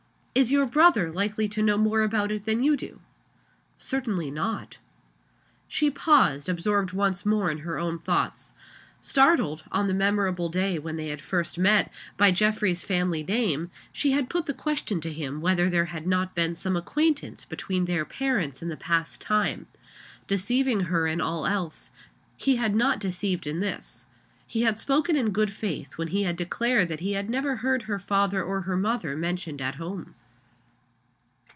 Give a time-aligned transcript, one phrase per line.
[0.33, 3.01] "Is your brother likely to know more about it than you do?"
[3.75, 4.77] "Certainly not."
[5.67, 8.53] She paused, absorbed once more in her own thoughts.
[9.01, 14.11] Startled, on the memorable day when they had first met, by Geoffrey's family name, she
[14.11, 18.05] had put the question to him whether there had not been some acquaintance between their
[18.05, 19.67] parents in the past time.
[20.27, 21.91] Deceiving her in all else,
[22.37, 24.05] he had not deceived in this.
[24.47, 27.83] He had spoken in good faith, when he had declared that he had never heard
[27.83, 30.15] her father or her mother mentioned at home.